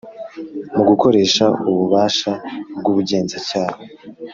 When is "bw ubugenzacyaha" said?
2.77-3.77